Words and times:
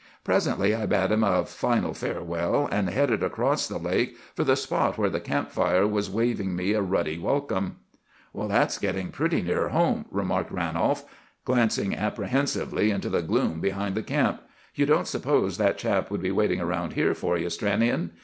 Presently 0.23 0.73
I 0.73 0.87
bade 0.87 1.11
him 1.11 1.23
a 1.23 1.45
final 1.45 1.93
farewell, 1.93 2.67
and 2.71 2.89
headed 2.89 3.21
across 3.21 3.67
the 3.67 3.77
lake 3.77 4.17
for 4.35 4.43
the 4.43 4.55
spot 4.55 4.97
where 4.97 5.11
the 5.11 5.19
camp 5.19 5.51
fire 5.51 5.85
was 5.85 6.09
waving 6.09 6.55
me 6.55 6.73
a 6.73 6.81
ruddy 6.81 7.19
welcome." 7.19 7.75
"That's 8.33 8.79
getting 8.79 9.09
pretty 9.11 9.43
near 9.43 9.69
home," 9.69 10.05
remarked 10.09 10.51
Ranolf, 10.51 11.03
glancing 11.45 11.95
apprehensively 11.95 12.89
into 12.89 13.09
the 13.09 13.21
gloom 13.21 13.59
behind 13.61 13.93
the 13.93 14.01
camp. 14.01 14.41
"You 14.73 14.87
don't 14.87 15.05
suppose 15.07 15.59
that 15.59 15.77
chap 15.77 16.09
would 16.09 16.23
be 16.23 16.31
waiting 16.31 16.59
around 16.59 16.93
here 16.93 17.13
for 17.13 17.37
you, 17.37 17.51
Stranion? 17.51 18.09